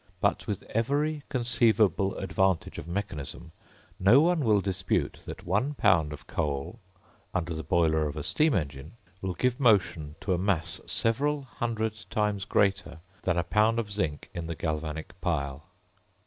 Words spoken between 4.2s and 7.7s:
will dispute that one pound of coal, under the